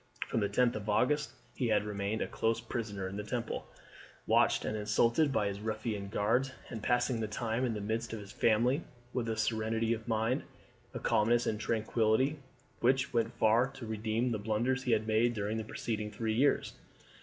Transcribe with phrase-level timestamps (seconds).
[0.27, 3.67] From the 10th of August he had remained a close prisoner in the Temple,
[4.25, 8.19] watched and insulted by his ruffian guards, and passing the time in the midst of
[8.19, 8.81] his family
[9.13, 10.41] with a serenity of mind,
[10.95, 12.39] a calmness, and tranquility
[12.79, 16.73] which went far to redeem the blunders he had made during the preceding three years.